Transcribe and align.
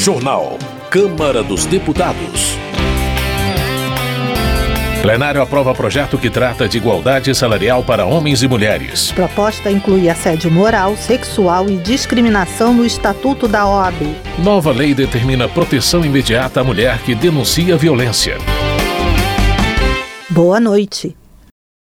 Jornal. 0.00 0.56
Câmara 0.88 1.42
dos 1.42 1.66
Deputados. 1.66 2.56
Plenário 5.02 5.42
aprova 5.42 5.74
projeto 5.74 6.16
que 6.16 6.30
trata 6.30 6.66
de 6.66 6.78
igualdade 6.78 7.34
salarial 7.34 7.84
para 7.84 8.06
homens 8.06 8.42
e 8.42 8.48
mulheres. 8.48 9.12
Proposta 9.12 9.70
inclui 9.70 10.08
assédio 10.08 10.50
moral, 10.50 10.96
sexual 10.96 11.68
e 11.68 11.76
discriminação 11.76 12.72
no 12.72 12.86
Estatuto 12.86 13.46
da 13.46 13.68
OAB. 13.68 14.16
Nova 14.38 14.72
lei 14.72 14.94
determina 14.94 15.46
proteção 15.46 16.02
imediata 16.02 16.62
à 16.62 16.64
mulher 16.64 17.02
que 17.02 17.14
denuncia 17.14 17.76
violência. 17.76 18.38
Boa 20.30 20.58
noite. 20.58 21.14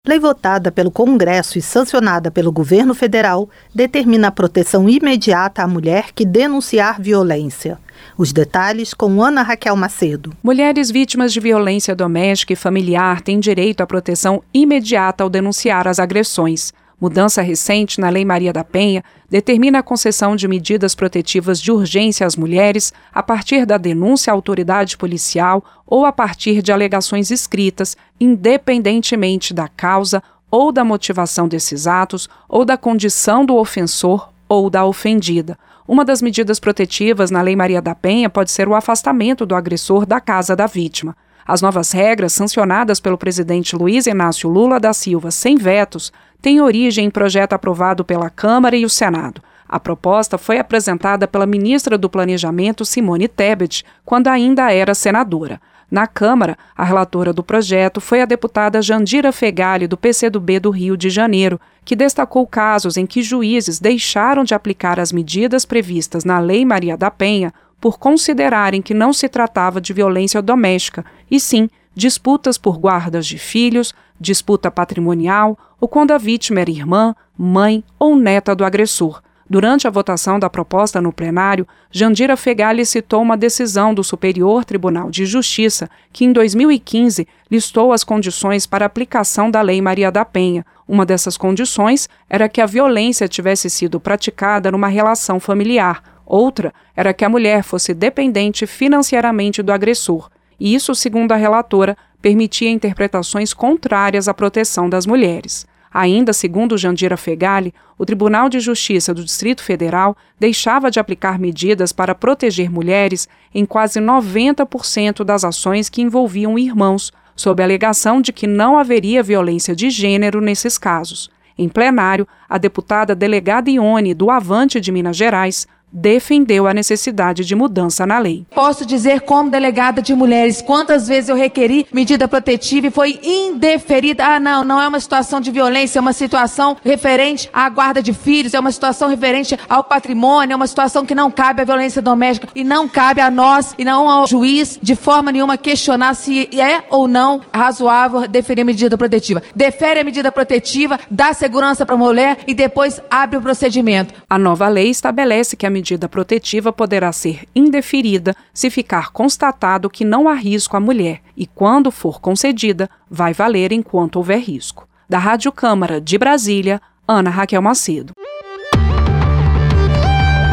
Lei 0.06 0.20
votada 0.20 0.70
pelo 0.70 0.92
Congresso 0.92 1.58
e 1.58 1.62
sancionada 1.62 2.30
pelo 2.30 2.52
governo 2.52 2.94
federal 2.94 3.50
determina 3.74 4.28
a 4.28 4.32
proteção 4.32 4.90
imediata 4.90 5.64
à 5.64 5.68
mulher 5.68 6.12
que 6.14 6.26
denunciar 6.26 7.00
violência. 7.00 7.80
Os 8.18 8.34
detalhes 8.34 8.94
com 8.94 9.24
Ana 9.24 9.42
Raquel 9.42 9.78
Macedo. 9.78 10.36
Mulheres 10.44 10.92
vítimas 10.92 11.32
de 11.32 11.40
violência 11.40 11.96
doméstica 11.96 12.52
e 12.52 12.58
familiar 12.58 13.22
têm 13.22 13.40
direito 13.40 13.80
à 13.80 13.88
proteção 13.88 14.44
imediata 14.54 15.24
ao 15.24 15.30
denunciar 15.30 15.88
as 15.88 16.00
agressões. 16.00 16.74
Mudança 17.04 17.42
recente 17.42 18.00
na 18.00 18.08
Lei 18.08 18.24
Maria 18.24 18.54
da 18.54 18.64
Penha 18.64 19.04
determina 19.30 19.80
a 19.80 19.84
concessão 19.84 20.38
de 20.38 20.48
medidas 20.48 20.96
protetivas 20.96 21.60
de 21.60 21.70
urgência 21.70 22.26
às 22.26 22.38
mulheres 22.38 22.94
a 23.14 23.22
partir 23.22 23.66
da 23.66 23.78
denúncia 23.78 24.32
à 24.32 24.34
autoridade 24.34 24.98
policial 24.98 25.62
ou 25.86 26.06
a 26.06 26.14
partir 26.14 26.62
de 26.62 26.72
alegações 26.72 27.30
escritas, 27.30 27.98
independentemente 28.22 29.54
da 29.54 29.68
causa 29.68 30.24
ou 30.50 30.72
da 30.72 30.86
motivação 30.86 31.46
desses 31.46 31.88
atos 31.88 32.30
ou 32.48 32.64
da 32.64 32.78
condição 32.78 33.46
do 33.46 33.58
ofensor 33.58 34.30
ou 34.48 34.70
da 34.70 34.86
ofendida. 34.86 35.60
Uma 35.86 36.06
das 36.06 36.22
medidas 36.22 36.58
protetivas 36.58 37.30
na 37.30 37.42
Lei 37.42 37.58
Maria 37.58 37.82
da 37.82 37.94
Penha 37.94 38.30
pode 38.30 38.50
ser 38.50 38.70
o 38.70 38.76
afastamento 38.76 39.46
do 39.46 39.56
agressor 39.56 40.06
da 40.06 40.22
casa 40.22 40.56
da 40.56 40.68
vítima. 40.68 41.18
As 41.46 41.62
novas 41.62 41.92
regras, 41.92 42.34
sancionadas 42.34 43.00
pelo 43.00 43.18
presidente 43.18 43.76
Luiz 43.76 44.08
Inácio 44.08 44.50
Lula 44.50 44.80
da 44.80 44.94
Silva 44.94 45.32
sem 45.32 45.56
vetos, 45.56 46.12
têm 46.42 46.62
origem 46.62 47.06
em 47.06 47.10
projeto 47.10 47.54
aprovado 47.54 48.04
pela 48.04 48.30
Câmara 48.30 48.76
e 48.76 48.86
o 48.86 48.90
Senado. 48.90 49.42
A 49.68 49.80
proposta 49.80 50.38
foi 50.38 50.60
apresentada 50.60 51.28
pela 51.28 51.46
ministra 51.46 51.98
do 51.98 52.10
Planejamento, 52.10 52.86
Simone 52.86 53.28
Tebet, 53.28 53.84
quando 54.06 54.28
ainda 54.28 54.72
era 54.72 54.94
senadora. 54.94 55.60
Na 55.90 56.08
Câmara, 56.08 56.58
a 56.76 56.84
relatora 56.84 57.32
do 57.32 57.44
projeto 57.44 58.02
foi 58.02 58.22
a 58.22 58.26
deputada 58.26 58.82
Jandira 58.82 59.32
Fegali, 59.32 59.88
do 59.88 59.98
PCdoB 59.98 60.60
do 60.60 60.72
Rio 60.72 60.98
de 60.98 61.10
Janeiro, 61.10 61.60
que 61.86 61.96
destacou 61.96 62.48
casos 62.48 62.98
em 62.98 63.06
que 63.06 63.22
juízes 63.22 63.80
deixaram 63.80 64.44
de 64.44 64.54
aplicar 64.54 65.00
as 65.00 65.12
medidas 65.12 65.66
previstas 65.66 66.24
na 66.24 66.40
Lei 66.40 66.66
Maria 66.66 66.98
da 66.98 67.12
Penha 67.12 67.54
por 67.84 68.00
considerarem 68.00 68.82
que 68.82 68.94
não 68.94 69.12
se 69.12 69.28
tratava 69.28 69.82
de 69.82 69.92
violência 69.92 70.42
doméstica, 70.42 71.04
e 71.30 71.38
sim 71.38 71.70
disputas 71.94 72.58
por 72.58 72.78
guardas 72.78 73.28
de 73.28 73.38
filhos, 73.38 73.94
disputa 74.18 74.72
patrimonial 74.72 75.60
ou 75.82 75.88
quando 75.90 76.12
a 76.12 76.18
vítima 76.18 76.62
era 76.62 76.72
irmã, 76.72 77.14
mãe 77.38 77.84
ou 78.00 78.16
neta 78.16 78.56
do 78.56 78.64
agressor. 78.64 79.22
Durante 79.50 79.86
a 79.86 79.90
votação 79.90 80.40
da 80.40 80.50
proposta 80.50 81.02
no 81.02 81.12
plenário, 81.12 81.68
Jandira 81.92 82.38
Fegali 82.38 82.86
citou 82.86 83.22
uma 83.22 83.36
decisão 83.36 83.94
do 83.94 84.02
Superior 84.02 84.64
Tribunal 84.64 85.12
de 85.12 85.26
Justiça 85.26 85.90
que, 86.14 86.24
em 86.24 86.32
2015, 86.32 87.28
listou 87.52 87.92
as 87.92 88.06
condições 88.06 88.66
para 88.66 88.86
aplicação 88.86 89.52
da 89.52 89.62
Lei 89.62 89.82
Maria 89.82 90.10
da 90.10 90.24
Penha. 90.24 90.66
Uma 90.88 91.06
dessas 91.06 91.36
condições 91.36 92.08
era 92.30 92.48
que 92.48 92.62
a 92.62 92.66
violência 92.66 93.28
tivesse 93.28 93.70
sido 93.70 94.00
praticada 94.00 94.72
numa 94.72 94.88
relação 94.88 95.38
familiar. 95.38 96.13
Outra 96.26 96.74
era 96.96 97.14
que 97.14 97.26
a 97.26 97.30
mulher 97.30 97.64
fosse 97.64 97.94
dependente 97.94 98.66
financeiramente 98.66 99.62
do 99.62 99.72
agressor. 99.72 100.30
E 100.60 100.74
isso, 100.74 100.96
segundo 100.96 101.32
a 101.32 101.36
relatora, 101.36 101.98
permitia 102.22 102.70
interpretações 102.70 103.54
contrárias 103.54 104.28
à 104.28 104.34
proteção 104.34 104.90
das 104.90 105.06
mulheres. 105.06 105.66
Ainda 105.94 106.34
segundo 106.34 106.78
Jandira 106.78 107.16
Fegali, 107.16 107.72
o 108.00 108.06
Tribunal 108.06 108.50
de 108.50 108.60
Justiça 108.60 109.14
do 109.14 109.24
Distrito 109.24 109.62
Federal 109.62 110.18
deixava 110.40 110.90
de 110.90 111.00
aplicar 111.00 111.38
medidas 111.38 111.92
para 111.92 112.16
proteger 112.16 112.72
mulheres 112.72 113.28
em 113.54 113.64
quase 113.64 114.00
90% 114.00 115.24
das 115.24 115.44
ações 115.44 115.90
que 115.90 116.02
envolviam 116.02 116.58
irmãos, 116.58 117.12
sob 117.36 117.62
a 117.62 117.66
alegação 117.66 118.22
de 118.22 118.34
que 118.34 118.48
não 118.48 118.78
haveria 118.78 119.22
violência 119.22 119.76
de 119.76 119.92
gênero 119.92 120.42
nesses 120.42 120.80
casos. 120.80 121.30
Em 121.56 121.70
plenário, 121.70 122.28
a 122.50 122.58
deputada 122.58 123.14
delegada 123.14 123.70
Ione, 123.70 124.16
do 124.16 124.32
Avante 124.32 124.80
de 124.80 124.92
Minas 124.92 125.16
Gerais, 125.16 125.68
defendeu 125.94 126.66
a 126.66 126.74
necessidade 126.74 127.46
de 127.46 127.54
mudança 127.54 128.06
na 128.06 128.18
lei. 128.18 128.46
Posso 128.50 128.84
dizer, 128.84 129.22
como 129.22 129.52
delegada 129.52 130.02
de 130.02 130.16
mulheres, 130.16 130.62
quantas 130.62 131.08
vezes 131.08 131.30
eu 131.30 131.36
requeri 131.36 131.86
medida 131.94 132.28
protetiva 132.28 132.88
e 132.88 132.92
foi 132.92 133.20
indeferida. 133.24 134.26
Ah, 134.26 134.40
não, 134.40 134.64
não 134.64 134.82
é 134.82 134.88
uma 134.88 135.00
situação 135.00 135.40
de 135.40 135.52
violência, 135.52 136.00
é 136.00 136.02
uma 136.02 136.14
situação 136.14 136.76
referente 136.84 137.48
à 137.54 137.70
guarda 137.70 138.02
de 138.02 138.12
filhos, 138.12 138.56
é 138.56 138.60
uma 138.60 138.72
situação 138.72 139.08
referente 139.08 139.58
ao 139.70 139.84
patrimônio, 139.84 140.54
é 140.54 140.56
uma 140.56 140.66
situação 140.66 141.06
que 141.06 141.14
não 141.14 141.30
cabe 141.30 141.62
à 141.62 141.66
violência 141.66 142.02
doméstica 142.02 142.48
e 142.56 142.64
não 142.64 142.88
cabe 142.90 143.22
a 143.22 143.30
nós 143.30 143.76
e 143.78 143.86
não 143.86 144.10
ao 144.10 144.26
juiz 144.26 144.80
de 144.82 144.96
forma 144.96 145.32
nenhuma 145.32 145.58
questionar 145.58 146.16
se 146.16 146.50
é 146.60 146.84
ou 146.90 147.08
não 147.08 147.42
razoável 147.54 148.28
deferir 148.28 148.66
medida 148.66 148.98
protetiva. 148.98 149.44
Defere 149.56 150.00
a 150.00 150.04
medida 150.04 150.32
protetiva, 150.32 151.00
dá 151.12 151.34
segurança 151.34 151.86
para 151.86 151.96
a 151.96 151.98
mulher 151.98 152.40
e 152.48 152.54
depois 152.54 153.02
abre 153.10 153.38
o 153.38 153.42
procedimento. 153.42 154.14
A 154.30 154.40
nova 154.40 154.68
lei 154.68 154.90
estabelece 154.90 155.56
que 155.56 155.66
a 155.66 155.70
medida 155.70 155.83
protetiva 156.10 156.72
poderá 156.72 157.12
ser 157.12 157.48
indeferida 157.56 158.36
se 158.54 158.70
ficar 158.70 159.12
constatado 159.12 159.90
que 159.90 160.06
não 160.06 160.28
há 160.28 160.34
risco 160.34 160.78
à 160.78 160.80
mulher 160.80 161.22
e, 161.36 161.46
quando 161.46 161.92
for 161.92 162.20
concedida, 162.20 162.90
vai 163.10 163.34
valer 163.34 163.72
enquanto 163.72 164.16
houver 164.16 164.40
risco. 164.40 164.88
Da 165.10 165.18
Rádio 165.18 165.52
Câmara 165.52 166.00
de 166.00 166.18
Brasília, 166.18 166.82
Ana 167.08 167.30
Raquel 167.30 167.62
Macedo. 167.62 168.14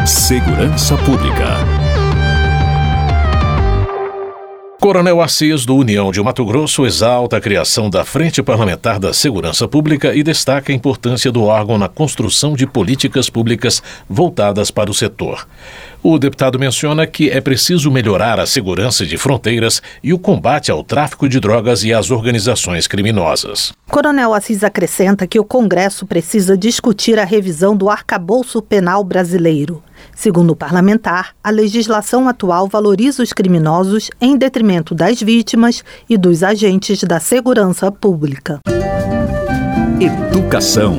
Segurança 0.05 0.97
Pública. 0.97 1.80
Coronel 4.81 5.21
Assis, 5.21 5.63
do 5.63 5.75
União 5.75 6.11
de 6.11 6.19
Mato 6.23 6.43
Grosso, 6.43 6.87
exalta 6.87 7.37
a 7.37 7.39
criação 7.39 7.87
da 7.87 8.03
Frente 8.03 8.41
Parlamentar 8.41 8.99
da 8.99 9.13
Segurança 9.13 9.67
Pública 9.67 10.15
e 10.15 10.23
destaca 10.23 10.71
a 10.71 10.75
importância 10.75 11.31
do 11.31 11.43
órgão 11.43 11.77
na 11.77 11.87
construção 11.87 12.55
de 12.55 12.65
políticas 12.65 13.29
públicas 13.29 13.83
voltadas 14.09 14.71
para 14.71 14.89
o 14.89 14.93
setor. 14.93 15.47
O 16.01 16.17
deputado 16.17 16.57
menciona 16.57 17.05
que 17.05 17.29
é 17.29 17.39
preciso 17.39 17.91
melhorar 17.91 18.39
a 18.39 18.47
segurança 18.47 19.05
de 19.05 19.17
fronteiras 19.17 19.83
e 20.03 20.13
o 20.13 20.17
combate 20.17 20.71
ao 20.71 20.83
tráfico 20.83 21.29
de 21.29 21.39
drogas 21.39 21.83
e 21.83 21.93
às 21.93 22.09
organizações 22.09 22.87
criminosas. 22.87 23.71
Coronel 23.87 24.33
Assis 24.33 24.63
acrescenta 24.63 25.27
que 25.27 25.39
o 25.39 25.45
Congresso 25.45 26.07
precisa 26.07 26.57
discutir 26.57 27.19
a 27.19 27.23
revisão 27.23 27.77
do 27.77 27.87
arcabouço 27.87 28.59
penal 28.63 29.03
brasileiro. 29.03 29.83
Segundo 30.15 30.51
o 30.51 30.55
parlamentar, 30.55 31.35
a 31.43 31.49
legislação 31.49 32.27
atual 32.27 32.67
valoriza 32.67 33.23
os 33.23 33.33
criminosos 33.33 34.09
em 34.19 34.37
detrimento 34.37 34.93
das 34.93 35.21
vítimas 35.21 35.83
e 36.09 36.17
dos 36.17 36.43
agentes 36.43 37.03
da 37.03 37.19
segurança 37.19 37.91
pública. 37.91 38.59
Educação. 39.99 40.97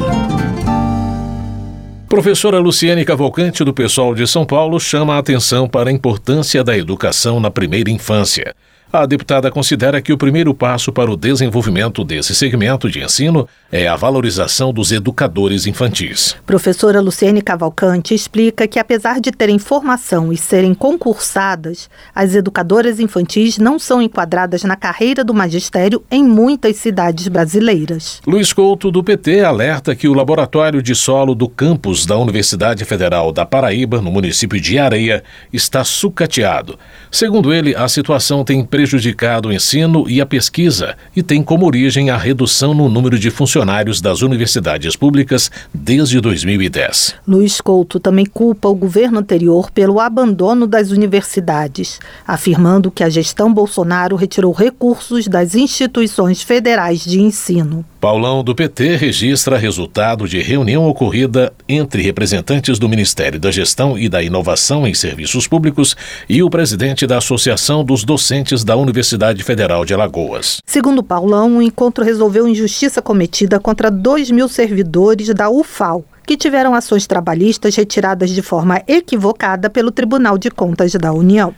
Professora 2.12 2.58
Luciane 2.58 3.06
Cavalcante, 3.06 3.64
do 3.64 3.72
Pessoal 3.72 4.14
de 4.14 4.26
São 4.26 4.44
Paulo, 4.44 4.78
chama 4.78 5.14
a 5.14 5.18
atenção 5.18 5.66
para 5.66 5.88
a 5.88 5.92
importância 5.92 6.62
da 6.62 6.76
educação 6.76 7.40
na 7.40 7.50
primeira 7.50 7.90
infância. 7.90 8.54
A 8.92 9.06
deputada 9.06 9.50
considera 9.50 10.02
que 10.02 10.12
o 10.12 10.18
primeiro 10.18 10.52
passo 10.52 10.92
para 10.92 11.10
o 11.10 11.16
desenvolvimento 11.16 12.04
desse 12.04 12.34
segmento 12.34 12.90
de 12.90 13.02
ensino 13.02 13.48
é 13.72 13.88
a 13.88 13.96
valorização 13.96 14.70
dos 14.70 14.92
educadores 14.92 15.66
infantis. 15.66 16.36
Professora 16.44 17.00
Luciene 17.00 17.40
Cavalcante 17.40 18.12
explica 18.12 18.68
que, 18.68 18.78
apesar 18.78 19.18
de 19.18 19.32
terem 19.32 19.58
formação 19.58 20.30
e 20.30 20.36
serem 20.36 20.74
concursadas, 20.74 21.88
as 22.14 22.34
educadoras 22.34 23.00
infantis 23.00 23.56
não 23.56 23.78
são 23.78 24.02
enquadradas 24.02 24.62
na 24.62 24.76
carreira 24.76 25.24
do 25.24 25.32
magistério 25.32 26.04
em 26.10 26.22
muitas 26.22 26.76
cidades 26.76 27.28
brasileiras. 27.28 28.20
Luiz 28.26 28.52
Couto, 28.52 28.90
do 28.90 29.02
PT, 29.02 29.40
alerta 29.40 29.96
que 29.96 30.06
o 30.06 30.12
laboratório 30.12 30.82
de 30.82 30.94
solo 30.94 31.34
do 31.34 31.48
campus 31.48 32.04
da 32.04 32.18
Universidade 32.18 32.84
Federal 32.84 33.32
da 33.32 33.46
Paraíba, 33.46 34.02
no 34.02 34.12
município 34.12 34.60
de 34.60 34.78
Areia, 34.78 35.24
está 35.50 35.82
sucateado. 35.82 36.78
Segundo 37.10 37.54
ele, 37.54 37.74
a 37.74 37.88
situação 37.88 38.44
tem 38.44 38.62
prejudicado 38.82 39.48
o 39.48 39.52
ensino 39.52 40.10
e 40.10 40.20
a 40.20 40.26
pesquisa 40.26 40.96
e 41.14 41.22
tem 41.22 41.40
como 41.40 41.64
origem 41.64 42.10
a 42.10 42.16
redução 42.16 42.74
no 42.74 42.88
número 42.88 43.16
de 43.16 43.30
funcionários 43.30 44.00
das 44.00 44.22
universidades 44.22 44.96
públicas 44.96 45.52
desde 45.72 46.20
2010. 46.20 47.14
Luiz 47.26 47.60
Couto 47.60 48.00
também 48.00 48.26
culpa 48.26 48.68
o 48.68 48.74
governo 48.74 49.20
anterior 49.20 49.70
pelo 49.70 50.00
abandono 50.00 50.66
das 50.66 50.90
universidades, 50.90 52.00
afirmando 52.26 52.90
que 52.90 53.04
a 53.04 53.08
gestão 53.08 53.54
Bolsonaro 53.54 54.16
retirou 54.16 54.52
recursos 54.52 55.28
das 55.28 55.54
instituições 55.54 56.42
federais 56.42 57.04
de 57.04 57.20
ensino. 57.20 57.84
Paulão 58.02 58.42
do 58.42 58.52
PT 58.52 58.96
registra 58.96 59.56
resultado 59.56 60.26
de 60.26 60.42
reunião 60.42 60.88
ocorrida 60.88 61.52
entre 61.68 62.02
representantes 62.02 62.76
do 62.76 62.88
Ministério 62.88 63.38
da 63.38 63.52
Gestão 63.52 63.96
e 63.96 64.08
da 64.08 64.20
Inovação 64.20 64.88
em 64.88 64.92
Serviços 64.92 65.46
Públicos 65.46 65.96
e 66.28 66.42
o 66.42 66.50
presidente 66.50 67.06
da 67.06 67.18
Associação 67.18 67.84
dos 67.84 68.02
Docentes 68.02 68.64
da 68.64 68.74
Universidade 68.74 69.44
Federal 69.44 69.84
de 69.84 69.94
Alagoas. 69.94 70.58
Segundo 70.66 71.00
Paulão, 71.00 71.58
o 71.58 71.62
encontro 71.62 72.04
resolveu 72.04 72.48
injustiça 72.48 73.00
cometida 73.00 73.60
contra 73.60 73.88
2 73.88 74.32
mil 74.32 74.48
servidores 74.48 75.28
da 75.32 75.48
UFAL, 75.48 76.04
que 76.26 76.36
tiveram 76.36 76.74
ações 76.74 77.06
trabalhistas 77.06 77.76
retiradas 77.76 78.30
de 78.30 78.42
forma 78.42 78.82
equivocada 78.88 79.70
pelo 79.70 79.92
Tribunal 79.92 80.36
de 80.36 80.50
Contas 80.50 80.92
da 80.94 81.12
União. 81.12 81.54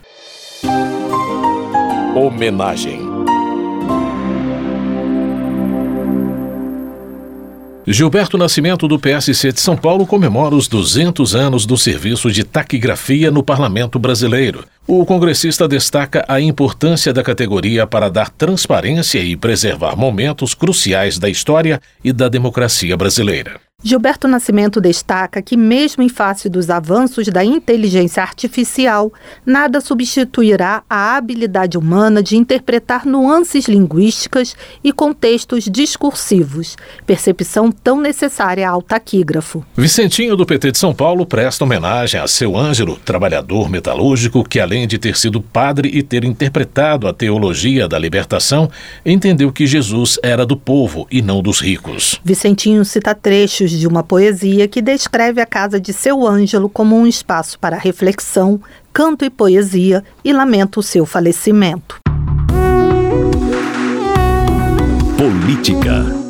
Homenagem 2.14 3.03
Gilberto 7.86 8.38
Nascimento, 8.38 8.88
do 8.88 8.98
PSC 8.98 9.52
de 9.52 9.60
São 9.60 9.76
Paulo, 9.76 10.06
comemora 10.06 10.54
os 10.54 10.66
200 10.68 11.34
anos 11.34 11.66
do 11.66 11.76
serviço 11.76 12.30
de 12.30 12.42
taquigrafia 12.42 13.30
no 13.30 13.42
Parlamento 13.42 13.98
Brasileiro. 13.98 14.64
O 14.86 15.04
congressista 15.04 15.68
destaca 15.68 16.24
a 16.26 16.40
importância 16.40 17.12
da 17.12 17.22
categoria 17.22 17.86
para 17.86 18.08
dar 18.08 18.30
transparência 18.30 19.18
e 19.18 19.36
preservar 19.36 19.96
momentos 19.96 20.54
cruciais 20.54 21.18
da 21.18 21.28
história 21.28 21.78
e 22.02 22.10
da 22.10 22.26
democracia 22.26 22.96
brasileira. 22.96 23.60
Gilberto 23.86 24.26
Nascimento 24.26 24.80
destaca 24.80 25.42
que, 25.42 25.58
mesmo 25.58 26.02
em 26.02 26.08
face 26.08 26.48
dos 26.48 26.70
avanços 26.70 27.28
da 27.28 27.44
inteligência 27.44 28.22
artificial, 28.22 29.12
nada 29.44 29.78
substituirá 29.78 30.82
a 30.88 31.14
habilidade 31.18 31.76
humana 31.76 32.22
de 32.22 32.34
interpretar 32.34 33.04
nuances 33.04 33.68
linguísticas 33.68 34.56
e 34.82 34.90
contextos 34.90 35.64
discursivos, 35.64 36.78
percepção 37.06 37.70
tão 37.70 38.00
necessária 38.00 38.66
ao 38.66 38.80
taquígrafo. 38.80 39.62
Vicentinho, 39.76 40.34
do 40.34 40.46
PT 40.46 40.72
de 40.72 40.78
São 40.78 40.94
Paulo, 40.94 41.26
presta 41.26 41.64
homenagem 41.64 42.18
a 42.18 42.26
seu 42.26 42.56
Ângelo, 42.56 42.96
trabalhador 43.04 43.68
metalúrgico 43.68 44.48
que, 44.48 44.60
além 44.60 44.88
de 44.88 44.96
ter 44.96 45.14
sido 45.14 45.42
padre 45.42 45.90
e 45.92 46.02
ter 46.02 46.24
interpretado 46.24 47.06
a 47.06 47.12
teologia 47.12 47.86
da 47.86 47.98
libertação, 47.98 48.70
entendeu 49.04 49.52
que 49.52 49.66
Jesus 49.66 50.18
era 50.22 50.46
do 50.46 50.56
povo 50.56 51.06
e 51.10 51.20
não 51.20 51.42
dos 51.42 51.60
ricos. 51.60 52.18
Vicentinho 52.24 52.82
cita 52.82 53.14
trechos 53.14 53.73
de 53.78 53.86
uma 53.86 54.02
poesia 54.02 54.66
que 54.66 54.80
descreve 54.80 55.40
a 55.40 55.46
casa 55.46 55.80
de 55.80 55.92
seu 55.92 56.26
Ângelo 56.26 56.68
como 56.68 56.96
um 56.96 57.06
espaço 57.06 57.58
para 57.58 57.76
reflexão, 57.76 58.60
canto 58.92 59.24
e 59.24 59.30
poesia 59.30 60.02
e 60.24 60.32
lamenta 60.32 60.80
o 60.80 60.82
seu 60.82 61.04
falecimento. 61.04 62.00
Política 65.16 66.23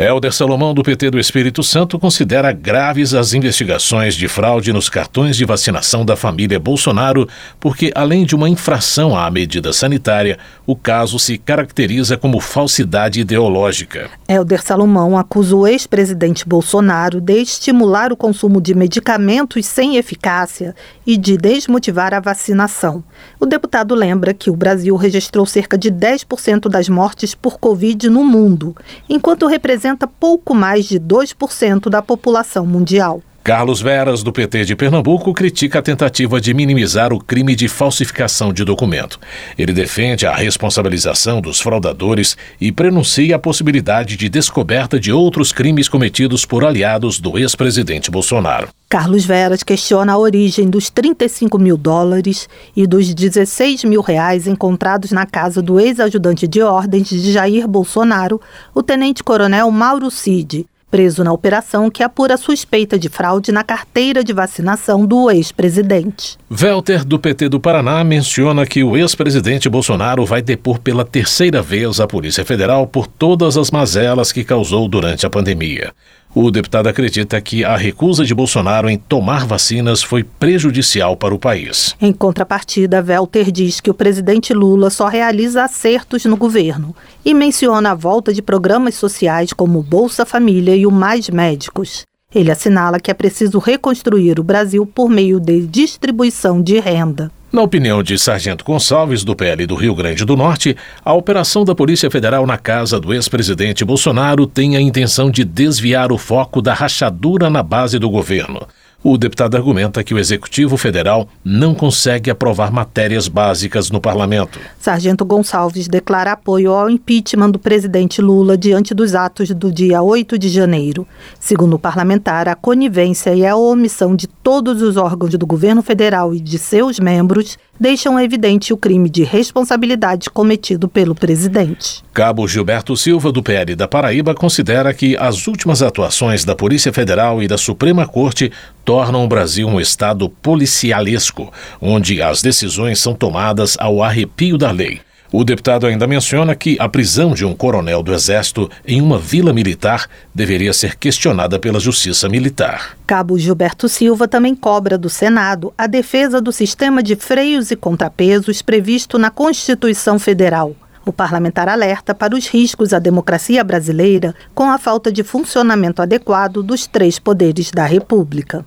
Helder 0.00 0.32
Salomão, 0.32 0.72
do 0.72 0.84
PT 0.84 1.10
do 1.10 1.18
Espírito 1.18 1.60
Santo, 1.60 1.98
considera 1.98 2.52
graves 2.52 3.14
as 3.14 3.34
investigações 3.34 4.14
de 4.14 4.28
fraude 4.28 4.72
nos 4.72 4.88
cartões 4.88 5.36
de 5.36 5.44
vacinação 5.44 6.04
da 6.04 6.14
família 6.14 6.60
Bolsonaro, 6.60 7.28
porque, 7.58 7.90
além 7.96 8.24
de 8.24 8.36
uma 8.36 8.48
infração 8.48 9.16
à 9.16 9.28
medida 9.28 9.72
sanitária, 9.72 10.38
o 10.64 10.76
caso 10.76 11.18
se 11.18 11.36
caracteriza 11.36 12.16
como 12.16 12.38
falsidade 12.38 13.18
ideológica. 13.18 14.08
Helder 14.28 14.62
Salomão 14.62 15.18
acusa 15.18 15.56
o 15.56 15.66
ex-presidente 15.66 16.46
Bolsonaro 16.46 17.20
de 17.20 17.42
estimular 17.42 18.12
o 18.12 18.16
consumo 18.16 18.60
de 18.60 18.76
medicamentos 18.76 19.66
sem 19.66 19.96
eficácia 19.96 20.76
e 21.04 21.16
de 21.16 21.36
desmotivar 21.36 22.14
a 22.14 22.20
vacinação. 22.20 23.02
O 23.40 23.46
deputado 23.46 23.96
lembra 23.96 24.32
que 24.32 24.48
o 24.48 24.54
Brasil 24.54 24.94
registrou 24.94 25.44
cerca 25.44 25.76
de 25.76 25.90
10% 25.90 26.68
das 26.68 26.88
mortes 26.88 27.34
por 27.34 27.58
Covid 27.58 28.08
no 28.08 28.22
mundo, 28.22 28.76
enquanto 29.08 29.48
representa 29.48 29.87
representa 29.88 30.06
pouco 30.06 30.54
mais 30.54 30.86
de 30.86 31.00
2% 31.00 31.88
da 31.88 32.02
população 32.02 32.66
mundial. 32.66 33.22
Carlos 33.42 33.80
Veras, 33.80 34.22
do 34.22 34.30
PT 34.30 34.66
de 34.66 34.76
Pernambuco, 34.76 35.32
critica 35.32 35.78
a 35.78 35.82
tentativa 35.82 36.38
de 36.38 36.52
minimizar 36.52 37.14
o 37.14 37.18
crime 37.18 37.56
de 37.56 37.66
falsificação 37.66 38.52
de 38.52 38.62
documento. 38.62 39.18
Ele 39.56 39.72
defende 39.72 40.26
a 40.26 40.34
responsabilização 40.34 41.40
dos 41.40 41.58
fraudadores 41.58 42.36
e 42.60 42.70
prenuncia 42.70 43.36
a 43.36 43.38
possibilidade 43.38 44.16
de 44.16 44.28
descoberta 44.28 45.00
de 45.00 45.10
outros 45.10 45.50
crimes 45.50 45.88
cometidos 45.88 46.44
por 46.44 46.62
aliados 46.62 47.18
do 47.18 47.38
ex-presidente 47.38 48.10
Bolsonaro. 48.10 48.68
Carlos 48.86 49.24
Veras 49.24 49.62
questiona 49.62 50.12
a 50.12 50.18
origem 50.18 50.68
dos 50.68 50.90
35 50.90 51.58
mil 51.58 51.78
dólares 51.78 52.48
e 52.76 52.86
dos 52.86 53.14
16 53.14 53.84
mil 53.84 54.02
reais 54.02 54.46
encontrados 54.46 55.10
na 55.10 55.24
casa 55.24 55.62
do 55.62 55.80
ex-ajudante 55.80 56.46
de 56.46 56.60
ordens 56.60 57.08
de 57.08 57.32
Jair 57.32 57.66
Bolsonaro, 57.66 58.40
o 58.74 58.82
tenente-coronel 58.82 59.70
Mauro 59.70 60.10
Cid 60.10 60.66
preso 60.90 61.22
na 61.22 61.32
operação 61.32 61.90
que 61.90 62.02
apura 62.02 62.36
suspeita 62.36 62.98
de 62.98 63.08
fraude 63.08 63.52
na 63.52 63.62
carteira 63.62 64.24
de 64.24 64.32
vacinação 64.32 65.06
do 65.06 65.30
ex-presidente. 65.30 66.38
Welter, 66.50 67.04
do 67.04 67.18
PT 67.18 67.48
do 67.48 67.60
Paraná, 67.60 68.02
menciona 68.02 68.66
que 68.66 68.82
o 68.82 68.96
ex-presidente 68.96 69.68
Bolsonaro 69.68 70.24
vai 70.24 70.42
depor 70.42 70.78
pela 70.78 71.04
terceira 71.04 71.60
vez 71.60 72.00
a 72.00 72.06
Polícia 72.06 72.44
Federal 72.44 72.86
por 72.86 73.06
todas 73.06 73.56
as 73.56 73.70
mazelas 73.70 74.32
que 74.32 74.44
causou 74.44 74.88
durante 74.88 75.26
a 75.26 75.30
pandemia. 75.30 75.92
O 76.40 76.52
deputado 76.52 76.86
acredita 76.86 77.40
que 77.40 77.64
a 77.64 77.76
recusa 77.76 78.24
de 78.24 78.32
Bolsonaro 78.32 78.88
em 78.88 78.96
tomar 78.96 79.44
vacinas 79.44 80.04
foi 80.04 80.22
prejudicial 80.22 81.16
para 81.16 81.34
o 81.34 81.38
país. 81.38 81.96
Em 82.00 82.12
contrapartida, 82.12 83.04
Welter 83.04 83.50
diz 83.50 83.80
que 83.80 83.90
o 83.90 83.94
presidente 83.94 84.54
Lula 84.54 84.88
só 84.88 85.08
realiza 85.08 85.64
acertos 85.64 86.24
no 86.26 86.36
governo 86.36 86.94
e 87.24 87.34
menciona 87.34 87.90
a 87.90 87.94
volta 87.96 88.32
de 88.32 88.40
programas 88.40 88.94
sociais 88.94 89.52
como 89.52 89.82
Bolsa 89.82 90.24
Família 90.24 90.76
e 90.76 90.86
o 90.86 90.92
Mais 90.92 91.28
Médicos. 91.28 92.02
Ele 92.32 92.52
assinala 92.52 93.00
que 93.00 93.10
é 93.10 93.14
preciso 93.14 93.58
reconstruir 93.58 94.38
o 94.38 94.44
Brasil 94.44 94.86
por 94.86 95.10
meio 95.10 95.40
de 95.40 95.66
distribuição 95.66 96.62
de 96.62 96.78
renda. 96.78 97.32
Na 97.50 97.62
opinião 97.62 98.02
de 98.02 98.18
Sargento 98.18 98.62
Gonçalves, 98.62 99.24
do 99.24 99.34
PL 99.34 99.66
do 99.66 99.74
Rio 99.74 99.94
Grande 99.94 100.22
do 100.22 100.36
Norte, 100.36 100.76
a 101.02 101.14
operação 101.14 101.64
da 101.64 101.74
Polícia 101.74 102.10
Federal 102.10 102.46
na 102.46 102.58
casa 102.58 103.00
do 103.00 103.14
ex-presidente 103.14 103.86
Bolsonaro 103.86 104.46
tem 104.46 104.76
a 104.76 104.80
intenção 104.82 105.30
de 105.30 105.46
desviar 105.46 106.12
o 106.12 106.18
foco 106.18 106.60
da 106.60 106.74
rachadura 106.74 107.48
na 107.48 107.62
base 107.62 107.98
do 107.98 108.10
governo. 108.10 108.68
O 109.02 109.16
deputado 109.16 109.56
argumenta 109.56 110.02
que 110.02 110.12
o 110.12 110.18
Executivo 110.18 110.76
Federal 110.76 111.28
não 111.44 111.72
consegue 111.72 112.32
aprovar 112.32 112.72
matérias 112.72 113.28
básicas 113.28 113.92
no 113.92 114.00
parlamento. 114.00 114.58
Sargento 114.80 115.24
Gonçalves 115.24 115.86
declara 115.86 116.32
apoio 116.32 116.72
ao 116.72 116.90
impeachment 116.90 117.52
do 117.52 117.60
presidente 117.60 118.20
Lula 118.20 118.58
diante 118.58 118.92
dos 118.92 119.14
atos 119.14 119.50
do 119.50 119.70
dia 119.70 120.02
8 120.02 120.36
de 120.36 120.48
janeiro. 120.48 121.06
Segundo 121.38 121.74
o 121.74 121.78
parlamentar, 121.78 122.48
a 122.48 122.56
conivência 122.56 123.32
e 123.36 123.46
a 123.46 123.54
omissão 123.54 124.16
de 124.16 124.26
todos 124.26 124.82
os 124.82 124.96
órgãos 124.96 125.30
do 125.30 125.46
governo 125.46 125.80
federal 125.80 126.34
e 126.34 126.40
de 126.40 126.58
seus 126.58 126.98
membros 126.98 127.56
deixam 127.78 128.18
evidente 128.18 128.72
o 128.72 128.76
crime 128.76 129.08
de 129.08 129.22
responsabilidade 129.22 130.30
cometido 130.30 130.88
pelo 130.88 131.14
presidente. 131.14 132.02
Cabo 132.12 132.46
Gilberto 132.48 132.96
Silva, 132.96 133.30
do 133.30 133.42
PL 133.42 133.74
da 133.74 133.86
Paraíba, 133.86 134.34
considera 134.34 134.92
que 134.92 135.16
as 135.16 135.46
últimas 135.46 135.82
atuações 135.82 136.44
da 136.44 136.54
Polícia 136.54 136.92
Federal 136.92 137.42
e 137.42 137.48
da 137.48 137.58
Suprema 137.58 138.06
Corte 138.06 138.50
tornam 138.84 139.24
o 139.24 139.28
Brasil 139.28 139.68
um 139.68 139.80
Estado 139.80 140.28
policialesco, 140.28 141.52
onde 141.80 142.20
as 142.22 142.42
decisões 142.42 142.98
são 142.98 143.14
tomadas 143.14 143.76
ao 143.78 144.02
arrepio 144.02 144.58
da 144.58 144.70
lei. 144.70 145.00
O 145.30 145.44
deputado 145.44 145.86
ainda 145.86 146.06
menciona 146.06 146.54
que 146.54 146.76
a 146.80 146.88
prisão 146.88 147.34
de 147.34 147.44
um 147.44 147.54
coronel 147.54 148.02
do 148.02 148.14
Exército 148.14 148.70
em 148.86 149.02
uma 149.02 149.18
vila 149.18 149.52
militar 149.52 150.08
deveria 150.34 150.72
ser 150.72 150.96
questionada 150.96 151.58
pela 151.58 151.78
Justiça 151.78 152.28
Militar. 152.30 152.96
Cabo 153.06 153.38
Gilberto 153.38 153.88
Silva 153.88 154.26
também 154.26 154.54
cobra 154.54 154.96
do 154.96 155.10
Senado 155.10 155.72
a 155.76 155.86
defesa 155.86 156.40
do 156.40 156.50
sistema 156.50 157.02
de 157.02 157.14
freios 157.14 157.70
e 157.70 157.76
contrapesos 157.76 158.62
previsto 158.62 159.18
na 159.18 159.30
Constituição 159.30 160.18
Federal. 160.18 160.74
O 161.04 161.12
parlamentar 161.12 161.68
alerta 161.68 162.14
para 162.14 162.34
os 162.34 162.46
riscos 162.46 162.92
à 162.92 162.98
democracia 162.98 163.62
brasileira 163.62 164.34
com 164.54 164.70
a 164.70 164.78
falta 164.78 165.12
de 165.12 165.22
funcionamento 165.22 166.00
adequado 166.00 166.62
dos 166.62 166.86
três 166.86 167.18
poderes 167.18 167.70
da 167.70 167.84
República. 167.84 168.64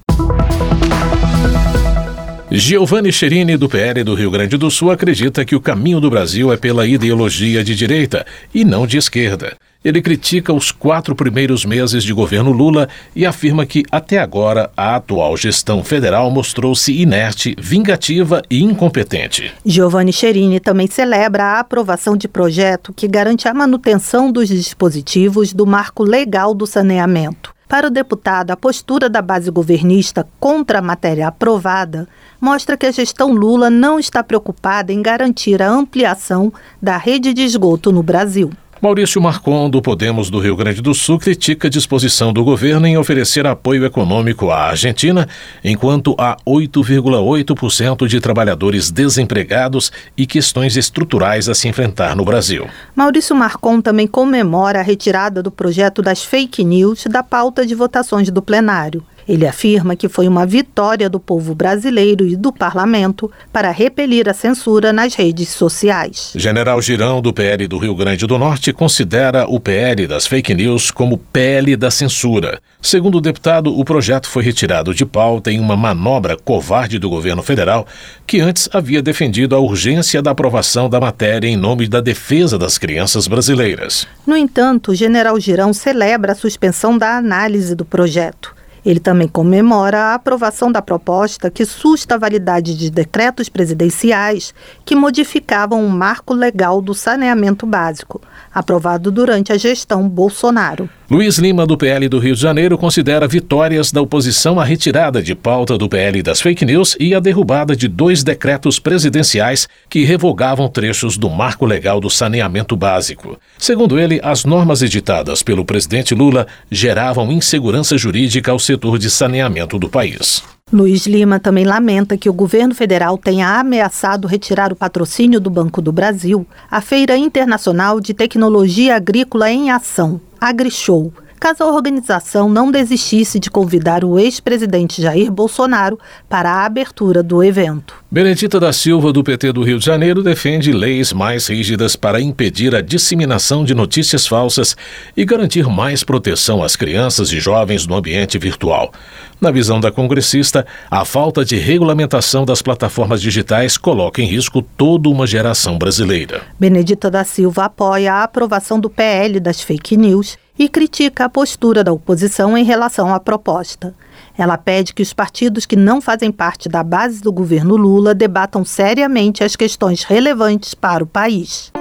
Giovanni 2.54 3.14
Cherini, 3.14 3.56
do 3.56 3.70
PL 3.70 4.04
do 4.04 4.14
Rio 4.14 4.30
Grande 4.30 4.58
do 4.58 4.70
Sul, 4.70 4.92
acredita 4.92 5.46
que 5.46 5.56
o 5.56 5.62
caminho 5.62 6.02
do 6.02 6.10
Brasil 6.10 6.52
é 6.52 6.58
pela 6.58 6.86
ideologia 6.86 7.64
de 7.64 7.74
direita 7.74 8.26
e 8.54 8.66
não 8.66 8.86
de 8.86 8.98
esquerda. 8.98 9.56
Ele 9.82 10.02
critica 10.02 10.52
os 10.52 10.70
quatro 10.70 11.16
primeiros 11.16 11.64
meses 11.64 12.04
de 12.04 12.12
governo 12.12 12.52
Lula 12.52 12.90
e 13.16 13.26
afirma 13.26 13.66
que, 13.66 13.86
até 13.90 14.18
agora, 14.18 14.70
a 14.76 14.98
atual 14.98 15.38
gestão 15.38 15.82
federal 15.82 16.30
mostrou-se 16.30 16.92
inerte, 16.92 17.56
vingativa 17.58 18.42
e 18.50 18.62
incompetente. 18.62 19.50
Giovanni 19.66 20.12
Cherini 20.12 20.60
também 20.60 20.88
celebra 20.88 21.46
a 21.46 21.60
aprovação 21.62 22.18
de 22.18 22.28
projeto 22.28 22.92
que 22.92 23.08
garante 23.08 23.48
a 23.48 23.54
manutenção 23.54 24.30
dos 24.30 24.50
dispositivos 24.50 25.54
do 25.54 25.66
marco 25.66 26.04
legal 26.04 26.54
do 26.54 26.68
saneamento. 26.68 27.54
Para 27.72 27.88
o 27.88 27.90
deputado, 27.90 28.52
a 28.52 28.58
postura 28.58 29.10
da 29.10 29.22
base 29.22 29.50
governista 29.50 30.28
contra 30.42 30.80
a 30.80 30.82
matéria 30.82 31.30
aprovada 31.30 32.06
mostra 32.38 32.76
que 32.76 32.86
a 32.86 32.92
gestão 32.92 33.32
Lula 33.32 33.70
não 33.70 33.98
está 33.98 34.22
preocupada 34.22 34.92
em 34.92 35.02
garantir 35.02 35.62
a 35.62 35.70
ampliação 35.70 36.52
da 36.82 36.98
rede 36.98 37.34
de 37.34 37.44
esgoto 37.44 37.90
no 37.90 38.04
Brasil. 38.04 38.52
Maurício 38.82 39.22
Marcon, 39.22 39.70
do 39.70 39.80
Podemos 39.80 40.32
do 40.32 40.40
Rio 40.40 40.56
Grande 40.56 40.82
do 40.82 40.92
Sul, 40.96 41.20
critica 41.20 41.68
a 41.68 41.70
disposição 41.70 42.34
do 42.34 42.44
governo 42.44 42.88
em 42.88 42.98
oferecer 42.98 43.46
apoio 43.46 43.86
econômico 43.86 44.50
à 44.50 44.70
Argentina, 44.70 45.30
enquanto 45.64 46.16
há 46.18 46.36
8,8% 46.48 48.08
de 48.08 48.20
trabalhadores 48.20 48.90
desempregados 48.90 49.92
e 50.18 50.26
questões 50.26 50.76
estruturais 50.78 51.48
a 51.48 51.54
se 51.54 51.68
enfrentar 51.68 52.16
no 52.16 52.26
Brasil. 52.26 52.68
Maurício 52.96 53.36
Marcon 53.36 53.82
também 53.82 54.08
comemora 54.08 54.80
a 54.80 54.84
retirada 54.84 55.44
do 55.44 55.52
projeto 55.52 56.02
das 56.02 56.24
fake 56.24 56.64
news 56.64 57.04
da 57.08 57.22
pauta 57.22 57.64
de 57.64 57.76
votações 57.76 58.32
do 58.32 58.42
plenário. 58.42 59.04
Ele 59.28 59.48
afirma 59.48 59.96
que 59.96 60.10
foi 60.10 60.28
uma 60.28 60.46
vitória 60.46 61.10
do 61.10 61.20
povo 61.20 61.54
brasileiro 61.54 62.26
e 62.26 62.36
do 62.36 62.52
parlamento 62.52 63.32
para 63.52 63.72
repelir 63.72 64.28
a 64.28 64.34
censura 64.34 64.92
nas 64.92 65.14
redes 65.16 65.50
sociais. 65.50 66.34
General 66.36 66.82
Girão, 66.82 67.22
do 67.22 67.34
PL 67.34 67.68
do 67.68 67.78
Rio 67.78 67.96
Grande 67.96 68.26
do 68.26 68.38
Norte, 68.38 68.74
considera 68.74 69.46
o 69.48 69.60
PL 69.60 70.08
das 70.08 70.28
fake 70.28 70.54
news 70.54 70.92
como 70.92 71.18
PL 71.18 71.76
da 71.76 71.92
censura. 71.92 72.60
Segundo 72.82 73.20
o 73.20 73.22
deputado, 73.22 73.78
o 73.78 73.86
projeto 73.86 74.28
foi 74.28 74.44
retirado 74.44 74.94
de 74.94 75.06
pauta 75.06 75.52
em 75.52 75.60
uma 75.60 75.76
manobra 75.76 76.36
covarde 76.36 76.98
do 76.98 77.10
governo 77.10 77.44
federal, 77.44 77.86
que 78.26 78.40
antes 78.40 78.68
havia 78.74 79.02
defendido 79.02 79.56
a 79.56 79.60
urgência 79.60 80.22
da 80.22 80.32
aprovação 80.32 80.90
da 80.90 81.00
matéria 81.00 81.48
em 81.48 81.56
nome 81.56 81.88
da 81.88 82.02
defesa 82.02 82.58
das 82.58 82.78
crianças 82.78 83.28
brasileiras. 83.28 84.08
No 84.26 84.36
entanto, 84.36 84.92
o 84.92 84.96
general 84.96 85.40
Girão 85.40 85.74
celebra 85.74 86.32
a 86.32 86.36
suspensão 86.36 86.98
da 86.98 87.18
análise 87.18 87.76
do 87.76 87.86
projeto. 87.86 88.61
Ele 88.86 89.00
também 89.00 89.28
comemora 89.28 89.98
a 89.98 90.14
aprovação 90.16 90.72
da 90.72 90.82
proposta 90.82 91.52
que 91.52 91.66
susta 91.66 92.16
a 92.16 92.18
validade 92.18 92.76
de 92.76 92.90
decretos 92.90 93.48
presidenciais 93.48 94.54
que 94.84 94.96
modificavam 94.96 95.86
o 95.86 95.90
marco 95.90 96.34
legal 96.34 96.82
do 96.82 96.94
saneamento 96.94 97.66
básico, 97.66 98.22
aprovado 98.54 99.12
durante 99.12 99.54
a 99.54 99.58
gestão 99.58 100.10
Bolsonaro. 100.10 100.90
Luiz 101.12 101.38
Lima, 101.38 101.68
do 101.68 101.78
PL 101.78 102.08
do 102.08 102.20
Rio 102.20 102.34
de 102.34 102.42
Janeiro, 102.42 102.78
considera 102.78 103.28
vitórias 103.28 103.92
da 103.92 104.02
oposição 104.02 104.58
a 104.58 104.64
retirada 104.64 105.22
de 105.22 105.36
pauta 105.36 105.78
do 105.78 105.90
PL 105.90 106.24
das 106.24 106.40
fake 106.40 106.64
news 106.64 106.96
e 106.98 107.14
a 107.14 107.20
derrubada 107.20 107.76
de 107.76 107.90
dois 107.90 108.24
decretos 108.24 108.80
presidenciais 108.80 109.68
que 109.90 110.06
revogavam 110.06 110.70
trechos 110.70 111.18
do 111.18 111.30
marco 111.30 111.66
legal 111.66 112.00
do 112.00 112.10
saneamento 112.10 112.78
básico. 112.78 113.38
Segundo 113.58 114.00
ele, 114.00 114.22
as 114.24 114.46
normas 114.46 114.82
editadas 114.82 115.44
pelo 115.44 115.66
presidente 115.66 116.16
Lula 116.16 116.48
geravam 116.72 117.30
insegurança 117.30 117.98
jurídica 117.98 118.52
ao 118.52 118.60
setor 118.72 118.98
de 118.98 119.10
saneamento 119.10 119.78
do 119.78 119.90
país. 119.90 120.42
Luiz 120.72 121.06
Lima 121.06 121.42
também 121.42 121.66
lamenta 121.66 122.16
que 122.18 122.30
o 122.30 122.34
governo 122.34 122.74
federal 122.74 123.18
tenha 123.18 123.60
ameaçado 123.60 124.30
retirar 124.30 124.72
o 124.72 124.76
patrocínio 124.78 125.42
do 125.42 125.50
Banco 125.50 125.82
do 125.82 125.92
Brasil 125.92 126.48
à 126.70 126.80
Feira 126.80 127.18
Internacional 127.18 128.00
de 128.00 128.14
Tecnologia 128.14 128.96
Agrícola 128.96 129.52
em 129.52 129.70
Ação, 129.70 130.22
AgriShow, 130.40 131.12
caso 131.42 131.64
a 131.64 131.72
organização 131.74 132.48
não 132.48 132.70
desistisse 132.70 133.40
de 133.40 133.50
convidar 133.50 134.06
o 134.06 134.20
ex-presidente 134.20 135.02
Jair 135.02 135.32
Bolsonaro 135.32 135.98
para 136.30 136.52
a 136.52 136.66
abertura 136.66 137.24
do 137.24 137.44
evento. 137.44 137.96
Benedita 138.12 138.60
da 138.60 138.72
Silva, 138.72 139.12
do 139.12 139.24
PT 139.24 139.52
do 139.52 139.64
Rio 139.64 139.80
de 139.80 139.86
Janeiro, 139.86 140.22
defende 140.22 140.72
leis 140.72 141.12
mais 141.12 141.48
rígidas 141.48 141.96
para 141.96 142.22
impedir 142.22 142.76
a 142.76 142.82
disseminação 142.82 143.66
de 143.66 143.74
notícias 143.74 144.28
falsas 144.28 144.78
e 145.18 145.26
garantir 145.26 145.68
mais 145.68 146.04
proteção 146.04 146.62
às 146.62 146.76
crianças 146.76 147.32
e 147.32 147.40
jovens 147.40 147.88
no 147.88 147.96
ambiente 147.96 148.38
virtual. 148.38 148.92
Na 149.40 149.50
visão 149.50 149.80
da 149.80 149.92
congressista, 149.92 150.68
a 150.92 151.04
falta 151.04 151.44
de 151.44 151.56
regulamentação 151.56 152.46
das 152.46 152.62
plataformas 152.62 153.20
digitais 153.20 153.80
coloca 153.80 154.22
em 154.22 154.26
risco 154.26 154.62
toda 154.62 155.10
uma 155.10 155.26
geração 155.26 155.80
brasileira. 155.80 156.44
Benedita 156.60 157.10
da 157.10 157.24
Silva 157.24 157.66
apoia 157.66 158.14
a 158.14 158.24
aprovação 158.24 158.80
do 158.80 158.92
PL 158.92 159.40
das 159.40 159.60
fake 159.60 159.98
news 159.98 160.38
e 160.64 160.70
critica 160.70 161.26
a 161.26 161.30
postura 161.30 161.84
da 161.84 161.92
oposição 161.92 162.56
em 162.56 162.64
relação 162.64 163.12
à 163.12 163.20
proposta. 163.20 163.96
Ela 164.38 164.60
pede 164.60 164.94
que 164.94 165.02
os 165.02 165.12
partidos 165.12 165.66
que 165.66 165.76
não 165.76 166.00
fazem 166.00 166.32
parte 166.32 166.70
da 166.70 166.84
base 166.84 167.20
do 167.20 167.32
governo 167.32 167.76
Lula 167.76 168.14
debatam 168.14 168.64
seriamente 168.64 169.44
as 169.44 169.56
questões 169.56 170.04
relevantes 170.04 170.76
para 170.76 171.04
o 171.04 171.08
país. 171.08 171.72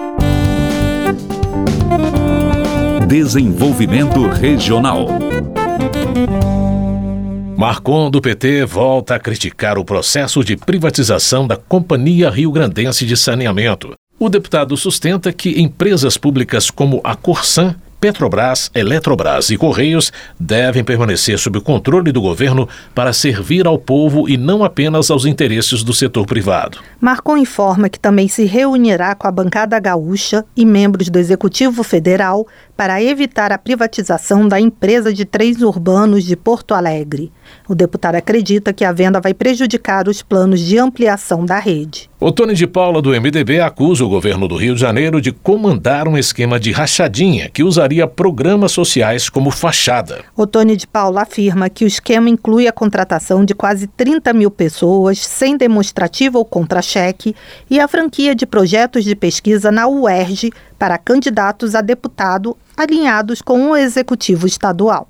Desenvolvimento 3.06 4.26
Regional. 4.28 5.08
Marcon, 7.58 8.10
do 8.10 8.22
PT, 8.22 8.64
volta 8.64 9.16
a 9.16 9.18
criticar 9.18 9.76
o 9.76 9.84
processo 9.84 10.42
de 10.42 10.56
privatização 10.56 11.46
da 11.46 11.58
Companhia 11.58 12.30
Rio 12.30 12.50
Grandense 12.50 13.04
de 13.04 13.14
Saneamento. 13.14 13.92
O 14.18 14.30
deputado 14.30 14.74
sustenta 14.74 15.30
que 15.34 15.60
empresas 15.60 16.16
públicas 16.16 16.70
como 16.70 17.02
a 17.04 17.14
Corsan 17.14 17.76
Petrobras, 18.00 18.70
Eletrobras 18.74 19.50
e 19.50 19.58
Correios 19.58 20.10
devem 20.38 20.82
permanecer 20.82 21.38
sob 21.38 21.58
o 21.58 21.62
controle 21.62 22.10
do 22.10 22.20
governo 22.20 22.66
para 22.94 23.12
servir 23.12 23.66
ao 23.66 23.78
povo 23.78 24.26
e 24.26 24.38
não 24.38 24.64
apenas 24.64 25.10
aos 25.10 25.26
interesses 25.26 25.84
do 25.84 25.92
setor 25.92 26.24
privado. 26.26 26.78
Marcon 26.98 27.36
informa 27.36 27.90
que 27.90 28.00
também 28.00 28.26
se 28.26 28.44
reunirá 28.44 29.14
com 29.14 29.28
a 29.28 29.30
bancada 29.30 29.78
gaúcha 29.78 30.44
e 30.56 30.64
membros 30.64 31.10
do 31.10 31.18
Executivo 31.18 31.82
Federal 31.82 32.46
para 32.74 33.02
evitar 33.02 33.52
a 33.52 33.58
privatização 33.58 34.48
da 34.48 34.58
empresa 34.58 35.12
de 35.12 35.26
trens 35.26 35.60
urbanos 35.60 36.24
de 36.24 36.36
Porto 36.36 36.74
Alegre. 36.74 37.30
O 37.68 37.74
deputado 37.74 38.14
acredita 38.14 38.72
que 38.72 38.84
a 38.84 38.92
venda 38.92 39.20
vai 39.20 39.34
prejudicar 39.34 40.08
os 40.08 40.22
planos 40.22 40.60
de 40.60 40.78
ampliação 40.78 41.44
da 41.44 41.58
rede. 41.58 42.09
O 42.22 42.30
Tony 42.30 42.52
de 42.52 42.66
Paula, 42.66 43.00
do 43.00 43.18
MDB, 43.18 43.60
acusa 43.60 44.04
o 44.04 44.08
governo 44.08 44.46
do 44.46 44.54
Rio 44.54 44.74
de 44.74 44.80
Janeiro 44.82 45.22
de 45.22 45.32
comandar 45.32 46.06
um 46.06 46.18
esquema 46.18 46.60
de 46.60 46.70
rachadinha 46.70 47.48
que 47.48 47.62
usaria 47.62 48.06
programas 48.06 48.72
sociais 48.72 49.30
como 49.30 49.50
fachada. 49.50 50.22
O 50.36 50.46
Tony 50.46 50.76
de 50.76 50.86
Paula 50.86 51.22
afirma 51.22 51.70
que 51.70 51.82
o 51.82 51.86
esquema 51.86 52.28
inclui 52.28 52.68
a 52.68 52.72
contratação 52.72 53.42
de 53.42 53.54
quase 53.54 53.86
30 53.86 54.34
mil 54.34 54.50
pessoas 54.50 55.26
sem 55.26 55.56
demonstrativo 55.56 56.36
ou 56.36 56.44
contra-cheque 56.44 57.34
e 57.70 57.80
a 57.80 57.88
franquia 57.88 58.34
de 58.34 58.44
projetos 58.44 59.02
de 59.02 59.16
pesquisa 59.16 59.72
na 59.72 59.88
UERJ 59.88 60.52
para 60.78 60.98
candidatos 60.98 61.74
a 61.74 61.80
deputado 61.80 62.54
alinhados 62.76 63.40
com 63.40 63.70
o 63.70 63.76
executivo 63.76 64.46
estadual. 64.46 65.08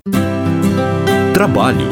Trabalho. 1.34 1.88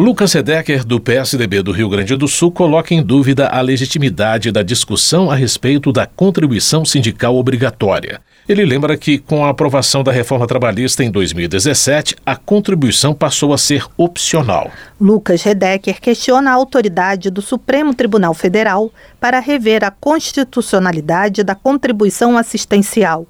Lucas 0.00 0.30
Sedecker, 0.30 0.82
do 0.82 0.98
PSDB 0.98 1.60
do 1.60 1.72
Rio 1.72 1.86
Grande 1.86 2.16
do 2.16 2.26
Sul, 2.26 2.50
coloca 2.50 2.94
em 2.94 3.02
dúvida 3.02 3.48
a 3.48 3.60
legitimidade 3.60 4.50
da 4.50 4.62
discussão 4.62 5.30
a 5.30 5.34
respeito 5.34 5.92
da 5.92 6.06
contribuição 6.06 6.86
sindical 6.86 7.36
obrigatória. 7.36 8.18
Ele 8.48 8.64
lembra 8.64 8.96
que, 8.96 9.18
com 9.18 9.44
a 9.44 9.50
aprovação 9.50 10.02
da 10.02 10.10
reforma 10.10 10.46
trabalhista 10.46 11.04
em 11.04 11.10
2017, 11.10 12.16
a 12.24 12.34
contribuição 12.34 13.12
passou 13.12 13.52
a 13.52 13.58
ser 13.58 13.84
opcional. 13.98 14.70
Lucas 14.98 15.42
Redecker 15.42 16.00
questiona 16.00 16.50
a 16.50 16.54
autoridade 16.54 17.28
do 17.28 17.42
Supremo 17.42 17.94
Tribunal 17.94 18.32
Federal 18.32 18.90
para 19.20 19.38
rever 19.38 19.84
a 19.84 19.90
constitucionalidade 19.90 21.44
da 21.44 21.54
contribuição 21.54 22.38
assistencial. 22.38 23.26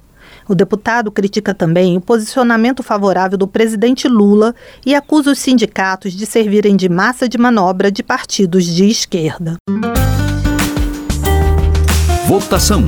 O 0.51 0.55
deputado 0.55 1.09
critica 1.09 1.53
também 1.53 1.95
o 1.95 2.01
posicionamento 2.01 2.83
favorável 2.83 3.37
do 3.37 3.47
presidente 3.47 4.05
Lula 4.09 4.53
e 4.85 4.93
acusa 4.93 5.31
os 5.31 5.39
sindicatos 5.39 6.11
de 6.11 6.25
servirem 6.25 6.75
de 6.75 6.89
massa 6.89 7.25
de 7.29 7.37
manobra 7.37 7.89
de 7.89 8.03
partidos 8.03 8.65
de 8.65 8.85
esquerda. 8.85 9.55
Votação. 12.27 12.83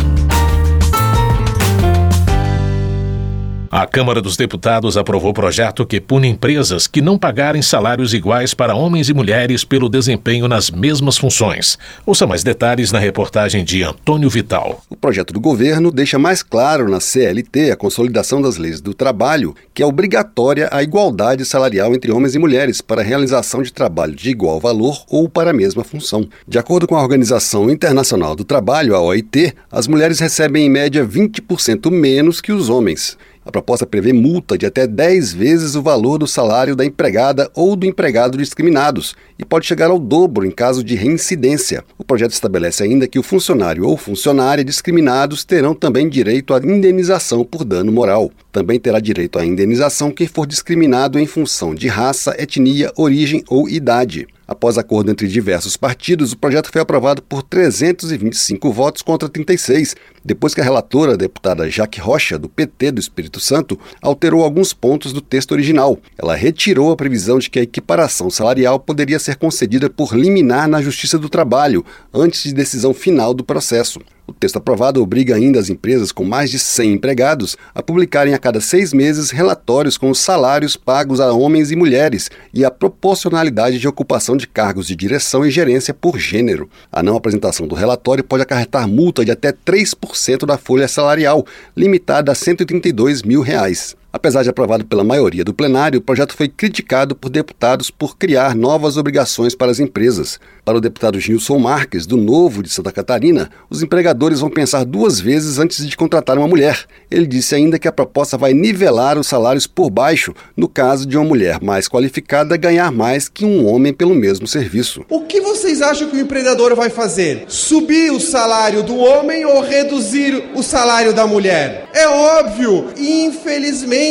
A 3.75 3.87
Câmara 3.87 4.21
dos 4.21 4.37
Deputados 4.37 4.97
aprovou 4.97 5.33
projeto 5.33 5.83
que 5.83 5.99
pune 5.99 6.27
empresas 6.27 6.85
que 6.85 7.01
não 7.01 7.17
pagarem 7.17 7.63
salários 7.63 8.13
iguais 8.13 8.53
para 8.53 8.75
homens 8.75 9.09
e 9.09 9.15
mulheres 9.15 9.63
pelo 9.63 9.89
desempenho 9.89 10.47
nas 10.47 10.69
mesmas 10.69 11.17
funções. 11.17 11.79
Ouça 12.05 12.27
mais 12.27 12.43
detalhes 12.43 12.91
na 12.91 12.99
reportagem 12.99 13.63
de 13.63 13.81
Antônio 13.81 14.29
Vital. 14.29 14.79
O 14.91 14.95
projeto 14.95 15.33
do 15.33 15.39
governo 15.39 15.91
deixa 15.91 16.19
mais 16.19 16.43
claro 16.43 16.87
na 16.87 16.99
CLT 16.99 17.71
a 17.71 17.75
consolidação 17.75 18.43
das 18.43 18.57
leis 18.57 18.79
do 18.79 18.93
trabalho, 18.93 19.55
que 19.73 19.81
é 19.81 19.85
obrigatória 19.87 20.69
a 20.71 20.83
igualdade 20.83 21.43
salarial 21.43 21.95
entre 21.95 22.11
homens 22.11 22.35
e 22.35 22.39
mulheres 22.39 22.79
para 22.79 23.01
a 23.01 23.03
realização 23.03 23.63
de 23.63 23.73
trabalho 23.73 24.13
de 24.13 24.29
igual 24.29 24.59
valor 24.59 25.03
ou 25.09 25.27
para 25.27 25.49
a 25.49 25.53
mesma 25.53 25.83
função. 25.83 26.29
De 26.47 26.59
acordo 26.59 26.87
com 26.87 26.95
a 26.95 27.01
Organização 27.01 27.71
Internacional 27.71 28.35
do 28.35 28.43
Trabalho, 28.43 28.95
a 28.95 29.01
OIT, 29.01 29.51
as 29.71 29.87
mulheres 29.87 30.19
recebem 30.19 30.67
em 30.67 30.69
média 30.69 31.03
20% 31.03 31.89
menos 31.89 32.39
que 32.39 32.51
os 32.51 32.69
homens. 32.69 33.17
A 33.45 33.51
proposta 33.51 33.85
prevê 33.85 34.13
multa 34.13 34.57
de 34.57 34.65
até 34.65 34.87
10 34.87 35.33
vezes 35.33 35.75
o 35.75 35.81
valor 35.81 36.17
do 36.17 36.25
salário 36.25 36.75
da 36.75 36.85
empregada 36.85 37.51
ou 37.53 37.75
do 37.75 37.85
empregado 37.85 38.37
discriminados 38.37 39.15
e 39.37 39.43
pode 39.43 39.65
chegar 39.65 39.89
ao 39.89 39.99
dobro 39.99 40.45
em 40.45 40.51
caso 40.51 40.81
de 40.83 40.95
reincidência. 40.95 41.83
O 41.97 42.05
projeto 42.05 42.31
estabelece 42.31 42.83
ainda 42.83 43.07
que 43.07 43.19
o 43.19 43.23
funcionário 43.23 43.85
ou 43.85 43.97
funcionária 43.97 44.63
discriminados 44.63 45.43
terão 45.43 45.75
também 45.75 46.07
direito 46.07 46.53
à 46.53 46.57
indenização 46.57 47.43
por 47.43 47.65
dano 47.65 47.91
moral. 47.91 48.31
Também 48.49 48.79
terá 48.79 48.99
direito 48.99 49.37
à 49.37 49.45
indenização 49.45 50.09
quem 50.09 50.27
for 50.27 50.47
discriminado 50.47 51.19
em 51.19 51.25
função 51.25 51.75
de 51.75 51.89
raça, 51.89 52.35
etnia, 52.39 52.93
origem 52.95 53.43
ou 53.49 53.67
idade. 53.67 54.25
Após 54.47 54.77
acordo 54.77 55.09
entre 55.09 55.27
diversos 55.27 55.77
partidos, 55.77 56.33
o 56.33 56.37
projeto 56.37 56.69
foi 56.71 56.81
aprovado 56.81 57.21
por 57.21 57.41
325 57.43 58.71
votos 58.71 59.01
contra 59.01 59.29
36, 59.29 59.95
depois 60.23 60.53
que 60.53 60.59
a 60.59 60.63
relatora, 60.63 61.13
a 61.13 61.17
deputada 61.17 61.69
Jaque 61.69 61.99
Rocha, 61.99 62.37
do 62.37 62.49
PT 62.49 62.91
do 62.91 62.99
Espírito 62.99 63.39
Santo, 63.39 63.79
alterou 64.01 64.43
alguns 64.43 64.73
pontos 64.73 65.13
do 65.13 65.21
texto 65.21 65.53
original. 65.53 65.97
Ela 66.17 66.35
retirou 66.35 66.91
a 66.91 66.97
previsão 66.97 67.39
de 67.39 67.49
que 67.49 67.59
a 67.59 67.63
equiparação 67.63 68.29
salarial 68.29 68.79
poderia 68.79 69.19
ser 69.19 69.37
concedida 69.37 69.89
por 69.89 70.13
liminar 70.13 70.67
na 70.67 70.81
Justiça 70.81 71.17
do 71.17 71.29
Trabalho, 71.29 71.85
antes 72.13 72.43
de 72.43 72.53
decisão 72.53 72.93
final 72.93 73.33
do 73.33 73.43
processo. 73.43 73.99
O 74.25 74.31
texto 74.31 74.55
aprovado 74.55 75.01
obriga 75.01 75.35
ainda 75.35 75.59
as 75.59 75.69
empresas 75.69 76.11
com 76.11 76.23
mais 76.23 76.49
de 76.49 76.57
100 76.57 76.93
empregados 76.93 77.57
a 77.75 77.83
publicarem 77.83 78.33
a 78.33 78.39
cada 78.39 78.61
seis 78.61 78.93
meses 78.93 79.31
relatórios 79.31 79.97
com 79.97 80.09
os 80.09 80.19
salários 80.19 80.77
pagos 80.77 81.19
a 81.19 81.33
homens 81.33 81.71
e 81.71 81.75
mulheres 81.75 82.31
e 82.53 82.63
a 82.63 82.71
proporcionalidade 82.71 83.79
de 83.79 83.87
ocupação 83.87 84.37
de 84.37 84.47
cargos 84.47 84.87
de 84.87 84.95
direção 84.95 85.45
e 85.45 85.51
gerência 85.51 85.93
por 85.93 86.17
gênero. 86.17 86.69
A 86.89 87.03
não 87.03 87.17
apresentação 87.17 87.67
do 87.67 87.75
relatório 87.75 88.23
pode 88.23 88.43
acarretar 88.43 88.87
multa 88.87 89.25
de 89.25 89.31
até 89.31 89.51
3% 89.51 90.45
da 90.45 90.57
folha 90.57 90.87
salarial, 90.87 91.45
limitada 91.75 92.31
a 92.31 92.35
132 92.35 93.23
mil 93.23 93.41
reais. 93.41 93.93
Apesar 94.15 94.43
de 94.43 94.49
aprovado 94.49 94.85
pela 94.85 95.03
maioria 95.03 95.43
do 95.43 95.55
plenário, 95.55 95.97
o 95.97 96.01
projeto 96.01 96.35
foi 96.35 96.47
criticado 96.47 97.15
por 97.15 97.31
deputados 97.31 97.89
por 97.89 98.15
criar 98.15 98.53
novas 98.53 98.95
obrigações 98.95 99.55
para 99.55 99.71
as 99.71 99.79
empresas. 99.79 100.39
Para 100.63 100.77
o 100.77 100.81
deputado 100.81 101.19
Gilson 101.19 101.57
Marques, 101.57 102.05
do 102.05 102.15
Novo 102.15 102.61
de 102.61 102.69
Santa 102.69 102.91
Catarina, 102.91 103.49
os 103.71 103.81
empregadores 103.81 104.39
vão 104.39 104.51
pensar 104.51 104.85
duas 104.85 105.19
vezes 105.19 105.57
antes 105.57 105.87
de 105.87 105.97
contratar 105.97 106.37
uma 106.37 106.47
mulher. 106.47 106.85
Ele 107.09 107.25
disse 107.25 107.55
ainda 107.55 107.79
que 107.79 107.87
a 107.87 107.91
proposta 107.91 108.37
vai 108.37 108.53
nivelar 108.53 109.17
os 109.17 109.25
salários 109.25 109.65
por 109.65 109.89
baixo, 109.89 110.31
no 110.55 110.69
caso 110.69 111.07
de 111.07 111.17
uma 111.17 111.25
mulher 111.25 111.59
mais 111.59 111.87
qualificada 111.87 112.55
ganhar 112.55 112.91
mais 112.91 113.27
que 113.27 113.43
um 113.43 113.65
homem 113.65 113.91
pelo 113.91 114.13
mesmo 114.13 114.45
serviço. 114.45 115.03
O 115.09 115.21
que 115.21 115.41
vocês 115.41 115.81
acham 115.81 116.07
que 116.07 116.17
o 116.17 116.19
empreendedor 116.19 116.75
vai 116.75 116.91
fazer? 116.91 117.45
Subir 117.47 118.11
o 118.11 118.19
salário 118.19 118.83
do 118.83 118.95
homem 118.95 119.43
ou 119.43 119.59
reduzir 119.61 120.51
o 120.53 120.61
salário 120.61 121.13
da 121.13 121.25
mulher? 121.25 121.89
É 121.95 122.07
óbvio, 122.07 122.89
infelizmente 122.95 124.02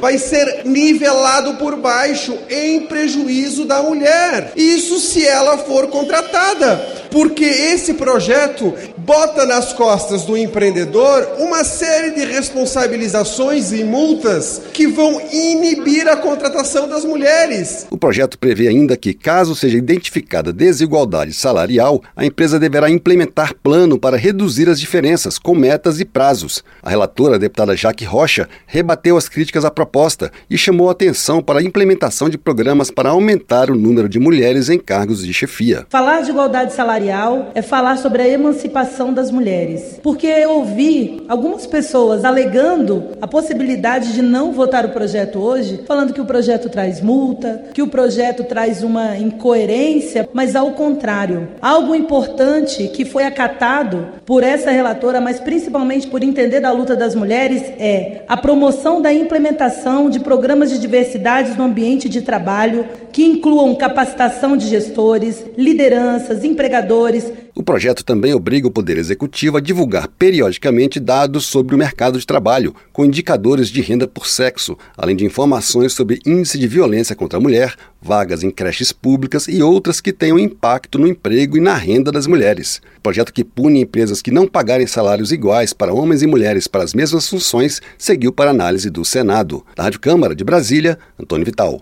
vai 0.00 0.18
ser 0.18 0.62
nivelado 0.64 1.54
por 1.54 1.76
baixo 1.76 2.36
em 2.48 2.80
prejuízo 2.86 3.64
da 3.64 3.82
mulher. 3.82 4.52
Isso 4.56 4.98
se 4.98 5.26
ela 5.26 5.58
for 5.58 5.88
contratada 5.88 7.04
porque 7.14 7.44
esse 7.44 7.94
projeto 7.94 8.74
bota 9.04 9.44
nas 9.44 9.72
costas 9.72 10.24
do 10.24 10.36
empreendedor 10.36 11.36
uma 11.38 11.62
série 11.62 12.12
de 12.12 12.24
responsabilizações 12.24 13.72
e 13.72 13.84
multas 13.84 14.62
que 14.72 14.86
vão 14.86 15.20
inibir 15.32 16.08
a 16.08 16.16
contratação 16.16 16.88
das 16.88 17.04
mulheres. 17.04 17.86
O 17.90 17.96
projeto 17.96 18.38
prevê 18.38 18.68
ainda 18.68 18.96
que, 18.96 19.12
caso 19.12 19.54
seja 19.54 19.78
identificada 19.78 20.52
desigualdade 20.52 21.32
salarial, 21.32 22.02
a 22.16 22.24
empresa 22.24 22.58
deverá 22.58 22.90
implementar 22.90 23.54
plano 23.62 23.98
para 23.98 24.16
reduzir 24.16 24.68
as 24.68 24.80
diferenças, 24.80 25.38
com 25.38 25.54
metas 25.54 26.00
e 26.00 26.04
prazos. 26.04 26.64
A 26.82 26.90
relatora, 26.90 27.36
a 27.36 27.38
deputada 27.38 27.76
Jaque 27.76 28.04
Rocha, 28.04 28.48
rebateu 28.66 29.16
as 29.16 29.28
críticas 29.28 29.64
à 29.64 29.70
proposta 29.70 30.30
e 30.48 30.56
chamou 30.56 30.88
atenção 30.88 31.42
para 31.42 31.60
a 31.60 31.62
implementação 31.62 32.28
de 32.28 32.38
programas 32.38 32.90
para 32.90 33.10
aumentar 33.10 33.70
o 33.70 33.74
número 33.74 34.08
de 34.08 34.18
mulheres 34.18 34.68
em 34.68 34.78
cargos 34.78 35.24
de 35.24 35.32
chefia. 35.32 35.86
Falar 35.90 36.22
de 36.22 36.30
igualdade 36.30 36.72
salarial 36.72 37.04
salarial 37.04 37.50
é 37.54 37.62
falar 37.62 37.96
sobre 37.96 38.22
a 38.22 38.28
emancipação 38.28 38.93
das 39.12 39.30
mulheres. 39.30 39.98
Porque 40.02 40.26
eu 40.26 40.52
ouvi 40.52 41.24
algumas 41.28 41.66
pessoas 41.66 42.24
alegando 42.24 43.08
a 43.20 43.26
possibilidade 43.26 44.12
de 44.12 44.22
não 44.22 44.52
votar 44.52 44.84
o 44.84 44.90
projeto 44.90 45.38
hoje, 45.38 45.82
falando 45.86 46.12
que 46.12 46.20
o 46.20 46.24
projeto 46.24 46.68
traz 46.68 47.00
multa, 47.00 47.64
que 47.72 47.82
o 47.82 47.88
projeto 47.88 48.44
traz 48.44 48.82
uma 48.82 49.16
incoerência, 49.16 50.28
mas 50.32 50.54
ao 50.54 50.72
contrário. 50.72 51.48
Algo 51.60 51.94
importante 51.94 52.88
que 52.88 53.04
foi 53.04 53.24
acatado 53.24 54.08
por 54.24 54.42
essa 54.42 54.70
relatora, 54.70 55.20
mas 55.20 55.40
principalmente 55.40 56.06
por 56.06 56.22
entender 56.22 56.60
da 56.60 56.70
luta 56.70 56.94
das 56.94 57.14
mulheres, 57.14 57.62
é 57.78 58.22
a 58.28 58.36
promoção 58.36 59.00
da 59.00 59.12
implementação 59.12 60.08
de 60.08 60.20
programas 60.20 60.70
de 60.70 60.78
diversidade 60.78 61.56
no 61.56 61.64
ambiente 61.64 62.08
de 62.08 62.22
trabalho 62.22 62.86
que 63.14 63.24
incluam 63.24 63.76
capacitação 63.76 64.56
de 64.56 64.66
gestores, 64.66 65.44
lideranças, 65.56 66.42
empregadores 66.42 67.30
o 67.56 67.62
projeto 67.62 68.04
também 68.04 68.34
obriga 68.34 68.66
o 68.66 68.70
Poder 68.70 68.98
Executivo 68.98 69.58
a 69.58 69.60
divulgar 69.60 70.08
periodicamente 70.08 70.98
dados 70.98 71.46
sobre 71.46 71.72
o 71.72 71.78
mercado 71.78 72.18
de 72.18 72.26
trabalho, 72.26 72.74
com 72.92 73.04
indicadores 73.04 73.68
de 73.68 73.80
renda 73.80 74.08
por 74.08 74.26
sexo, 74.26 74.76
além 74.96 75.14
de 75.14 75.24
informações 75.24 75.92
sobre 75.92 76.18
índice 76.26 76.58
de 76.58 76.66
violência 76.66 77.14
contra 77.14 77.38
a 77.38 77.40
mulher, 77.40 77.76
vagas 78.02 78.42
em 78.42 78.50
creches 78.50 78.90
públicas 78.90 79.46
e 79.46 79.62
outras 79.62 80.00
que 80.00 80.12
tenham 80.12 80.36
impacto 80.36 80.98
no 80.98 81.06
emprego 81.06 81.56
e 81.56 81.60
na 81.60 81.74
renda 81.74 82.10
das 82.10 82.26
mulheres. 82.26 82.82
Projeto 83.00 83.32
que 83.32 83.44
pune 83.44 83.82
empresas 83.82 84.20
que 84.20 84.32
não 84.32 84.48
pagarem 84.48 84.86
salários 84.88 85.30
iguais 85.30 85.72
para 85.72 85.94
homens 85.94 86.22
e 86.22 86.26
mulheres 86.26 86.66
para 86.66 86.82
as 86.82 86.92
mesmas 86.92 87.28
funções 87.28 87.80
seguiu 87.96 88.32
para 88.32 88.50
análise 88.50 88.90
do 88.90 89.04
Senado. 89.04 89.64
Da 89.76 89.84
Rádio 89.84 90.00
Câmara 90.00 90.34
de 90.34 90.42
Brasília, 90.42 90.98
Antônio 91.16 91.46
Vital. 91.46 91.80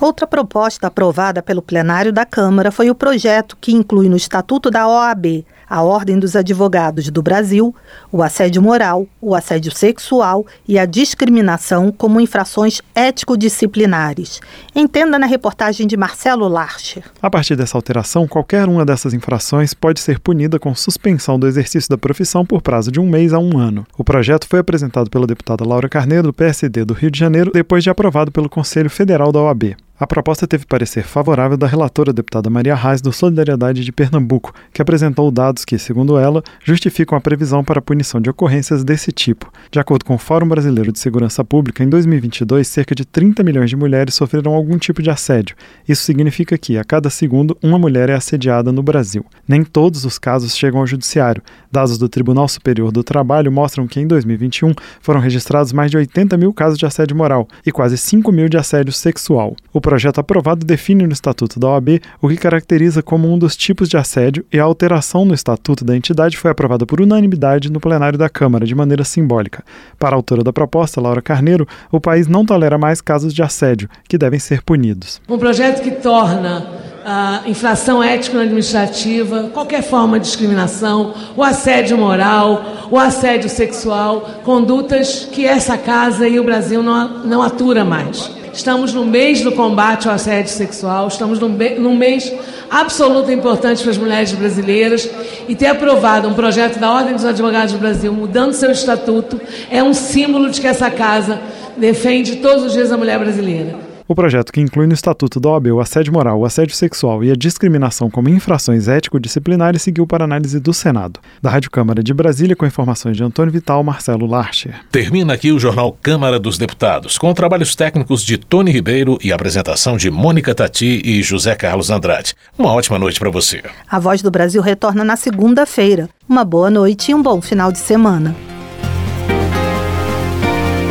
Outra 0.00 0.26
proposta 0.26 0.88
aprovada 0.88 1.42
pelo 1.42 1.62
plenário 1.62 2.12
da 2.12 2.26
Câmara 2.26 2.72
foi 2.72 2.90
o 2.90 2.94
projeto 2.94 3.56
que 3.60 3.72
inclui 3.72 4.08
no 4.08 4.16
Estatuto 4.16 4.68
da 4.68 4.88
OAB 4.88 5.44
a 5.72 5.80
Ordem 5.80 6.18
dos 6.18 6.36
Advogados 6.36 7.08
do 7.08 7.22
Brasil, 7.22 7.74
o 8.12 8.22
assédio 8.22 8.60
moral, 8.60 9.06
o 9.22 9.34
assédio 9.34 9.74
sexual 9.74 10.44
e 10.68 10.78
a 10.78 10.84
discriminação 10.84 11.90
como 11.90 12.20
infrações 12.20 12.82
ético-disciplinares. 12.94 14.38
Entenda 14.76 15.18
na 15.18 15.24
reportagem 15.24 15.86
de 15.86 15.96
Marcelo 15.96 16.46
Larcher. 16.46 17.04
A 17.22 17.30
partir 17.30 17.56
dessa 17.56 17.78
alteração, 17.78 18.28
qualquer 18.28 18.68
uma 18.68 18.84
dessas 18.84 19.14
infrações 19.14 19.72
pode 19.72 20.00
ser 20.00 20.20
punida 20.20 20.58
com 20.58 20.74
suspensão 20.74 21.38
do 21.38 21.48
exercício 21.48 21.88
da 21.88 21.96
profissão 21.96 22.44
por 22.44 22.60
prazo 22.60 22.92
de 22.92 23.00
um 23.00 23.08
mês 23.08 23.32
a 23.32 23.38
um 23.38 23.56
ano. 23.56 23.86
O 23.96 24.04
projeto 24.04 24.46
foi 24.46 24.58
apresentado 24.58 25.08
pela 25.08 25.26
deputada 25.26 25.66
Laura 25.66 25.88
Carneiro, 25.88 26.24
do 26.24 26.34
PSD 26.34 26.84
do 26.84 26.92
Rio 26.92 27.10
de 27.10 27.18
Janeiro, 27.18 27.50
depois 27.50 27.82
de 27.82 27.88
aprovado 27.88 28.30
pelo 28.30 28.50
Conselho 28.50 28.90
Federal 28.90 29.32
da 29.32 29.40
OAB. 29.40 29.74
A 30.02 30.06
proposta 30.12 30.48
teve 30.48 30.66
parecer 30.66 31.04
favorável 31.04 31.56
da 31.56 31.64
relatora 31.64 32.12
deputada 32.12 32.50
Maria 32.50 32.74
Reis 32.74 33.00
do 33.00 33.12
Solidariedade 33.12 33.84
de 33.84 33.92
Pernambuco, 33.92 34.52
que 34.72 34.82
apresentou 34.82 35.30
dados 35.30 35.64
que, 35.64 35.78
segundo 35.78 36.18
ela, 36.18 36.42
justificam 36.64 37.16
a 37.16 37.20
previsão 37.20 37.62
para 37.62 37.78
a 37.78 37.82
punição 37.82 38.20
de 38.20 38.28
ocorrências 38.28 38.82
desse 38.82 39.12
tipo. 39.12 39.52
De 39.70 39.78
acordo 39.78 40.04
com 40.04 40.16
o 40.16 40.18
Fórum 40.18 40.48
Brasileiro 40.48 40.90
de 40.90 40.98
Segurança 40.98 41.44
Pública, 41.44 41.84
em 41.84 41.88
2022, 41.88 42.66
cerca 42.66 42.96
de 42.96 43.04
30 43.04 43.44
milhões 43.44 43.70
de 43.70 43.76
mulheres 43.76 44.14
sofreram 44.14 44.52
algum 44.52 44.76
tipo 44.76 45.00
de 45.00 45.08
assédio. 45.08 45.54
Isso 45.88 46.02
significa 46.02 46.58
que, 46.58 46.76
a 46.76 46.82
cada 46.82 47.08
segundo, 47.08 47.56
uma 47.62 47.78
mulher 47.78 48.10
é 48.10 48.14
assediada 48.14 48.72
no 48.72 48.82
Brasil. 48.82 49.24
Nem 49.46 49.62
todos 49.62 50.04
os 50.04 50.18
casos 50.18 50.56
chegam 50.56 50.80
ao 50.80 50.86
judiciário. 50.88 51.44
Dados 51.70 51.96
do 51.96 52.08
Tribunal 52.08 52.48
Superior 52.48 52.90
do 52.90 53.04
Trabalho 53.04 53.52
mostram 53.52 53.86
que, 53.86 54.00
em 54.00 54.08
2021, 54.08 54.74
foram 55.00 55.20
registrados 55.20 55.72
mais 55.72 55.92
de 55.92 55.96
80 55.96 56.36
mil 56.36 56.52
casos 56.52 56.76
de 56.76 56.86
assédio 56.86 57.16
moral 57.16 57.46
e 57.64 57.70
quase 57.70 57.96
5 57.96 58.32
mil 58.32 58.48
de 58.48 58.56
assédio 58.56 58.92
sexual. 58.92 59.54
O 59.72 59.80
projeto 59.92 60.20
aprovado 60.20 60.64
define 60.64 61.06
no 61.06 61.12
Estatuto 61.12 61.60
da 61.60 61.68
OAB 61.68 62.00
o 62.18 62.26
que 62.26 62.36
caracteriza 62.38 63.02
como 63.02 63.30
um 63.30 63.38
dos 63.38 63.54
tipos 63.54 63.90
de 63.90 63.98
assédio 63.98 64.42
e 64.50 64.58
a 64.58 64.64
alteração 64.64 65.22
no 65.22 65.34
Estatuto 65.34 65.84
da 65.84 65.94
entidade 65.94 66.38
foi 66.38 66.50
aprovada 66.50 66.86
por 66.86 66.98
unanimidade 66.98 67.70
no 67.70 67.78
plenário 67.78 68.18
da 68.18 68.26
Câmara, 68.26 68.64
de 68.64 68.74
maneira 68.74 69.04
simbólica. 69.04 69.62
Para 69.98 70.14
a 70.14 70.18
autora 70.18 70.42
da 70.42 70.50
proposta, 70.50 70.98
Laura 70.98 71.20
Carneiro, 71.20 71.68
o 71.90 72.00
país 72.00 72.26
não 72.26 72.42
tolera 72.42 72.78
mais 72.78 73.02
casos 73.02 73.34
de 73.34 73.42
assédio, 73.42 73.86
que 74.08 74.16
devem 74.16 74.40
ser 74.40 74.62
punidos. 74.62 75.20
Um 75.28 75.36
projeto 75.36 75.82
que 75.82 75.90
torna 75.90 76.66
a 77.04 77.42
infração 77.44 78.02
ético-administrativa, 78.02 79.50
qualquer 79.52 79.82
forma 79.82 80.18
de 80.18 80.24
discriminação, 80.24 81.12
o 81.36 81.42
assédio 81.42 81.98
moral, 81.98 82.88
o 82.90 82.98
assédio 82.98 83.50
sexual, 83.50 84.40
condutas 84.42 85.28
que 85.30 85.44
essa 85.44 85.76
casa 85.76 86.26
e 86.26 86.40
o 86.40 86.44
Brasil 86.44 86.82
não, 86.82 87.26
não 87.26 87.42
atura 87.42 87.84
mais. 87.84 88.40
Estamos 88.52 88.92
no 88.92 89.04
mês 89.04 89.40
do 89.40 89.52
combate 89.52 90.08
ao 90.08 90.14
assédio 90.14 90.52
sexual, 90.52 91.08
estamos 91.08 91.38
num, 91.38 91.48
num 91.78 91.96
mês 91.96 92.30
absolutamente 92.70 93.38
importante 93.38 93.82
para 93.82 93.90
as 93.90 93.98
mulheres 93.98 94.32
brasileiras 94.32 95.08
e 95.48 95.54
ter 95.54 95.68
aprovado 95.68 96.28
um 96.28 96.34
projeto 96.34 96.78
da 96.78 96.92
Ordem 96.92 97.14
dos 97.14 97.24
Advogados 97.24 97.72
do 97.72 97.78
Brasil, 97.78 98.12
mudando 98.12 98.52
seu 98.52 98.70
estatuto, 98.70 99.40
é 99.70 99.82
um 99.82 99.94
símbolo 99.94 100.50
de 100.50 100.60
que 100.60 100.66
essa 100.66 100.90
casa 100.90 101.40
defende 101.76 102.36
todos 102.36 102.64
os 102.64 102.72
dias 102.72 102.92
a 102.92 102.96
mulher 102.96 103.18
brasileira. 103.18 103.81
O 104.08 104.14
projeto, 104.14 104.52
que 104.52 104.60
inclui 104.60 104.86
no 104.86 104.94
Estatuto 104.94 105.38
da 105.38 105.50
OAB 105.50 105.68
o 105.68 105.80
assédio 105.80 106.12
moral, 106.12 106.40
o 106.40 106.44
assédio 106.44 106.74
sexual 106.74 107.22
e 107.22 107.30
a 107.30 107.34
discriminação 107.34 108.10
como 108.10 108.28
infrações 108.28 108.88
ético-disciplinares, 108.88 109.82
seguiu 109.82 110.06
para 110.06 110.24
análise 110.24 110.58
do 110.58 110.72
Senado. 110.72 111.20
Da 111.40 111.50
Rádio 111.50 111.70
Câmara 111.70 112.02
de 112.02 112.12
Brasília, 112.12 112.56
com 112.56 112.66
informações 112.66 113.16
de 113.16 113.22
Antônio 113.22 113.52
Vital, 113.52 113.82
Marcelo 113.82 114.26
Larcher. 114.26 114.74
Termina 114.90 115.34
aqui 115.34 115.52
o 115.52 115.58
Jornal 115.58 115.96
Câmara 116.02 116.38
dos 116.38 116.58
Deputados, 116.58 117.16
com 117.16 117.32
trabalhos 117.32 117.76
técnicos 117.76 118.22
de 118.22 118.36
Tony 118.36 118.72
Ribeiro 118.72 119.18
e 119.22 119.32
apresentação 119.32 119.96
de 119.96 120.10
Mônica 120.10 120.54
Tati 120.54 121.02
e 121.04 121.22
José 121.22 121.54
Carlos 121.54 121.90
Andrade. 121.90 122.34
Uma 122.58 122.72
ótima 122.72 122.98
noite 122.98 123.18
para 123.18 123.30
você. 123.30 123.62
A 123.88 123.98
Voz 123.98 124.20
do 124.22 124.30
Brasil 124.30 124.60
retorna 124.60 125.04
na 125.04 125.16
segunda-feira. 125.16 126.08
Uma 126.28 126.44
boa 126.44 126.70
noite 126.70 127.10
e 127.10 127.14
um 127.14 127.22
bom 127.22 127.40
final 127.40 127.70
de 127.70 127.78
semana. 127.78 128.34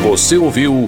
Você 0.03 0.35
ouviu 0.35 0.87